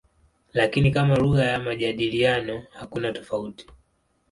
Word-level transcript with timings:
Lakini 0.53 0.91
kama 0.91 1.15
lugha 1.15 1.45
ya 1.45 1.59
majadiliano 1.59 2.63
hakuna 2.71 3.11
tofauti. 3.11 3.67